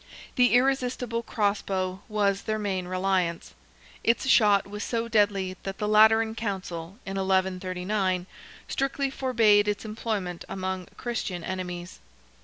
The 0.33 0.55
irresistible 0.55 1.21
cross 1.21 1.61
bow 1.61 1.99
was 2.09 2.41
their 2.41 2.57
main 2.57 2.87
reliance. 2.87 3.53
Its 4.03 4.25
shot 4.25 4.65
was 4.65 4.83
so 4.83 5.07
deadly 5.07 5.57
that 5.61 5.77
the 5.77 5.87
Lateran 5.87 6.33
Council, 6.33 6.97
in 7.05 7.17
1139, 7.17 8.25
strictly 8.67 9.11
forbade 9.11 9.67
its 9.67 9.85
employment 9.85 10.43
among 10.49 10.87
Christian 10.97 11.43
enemies. 11.43 11.99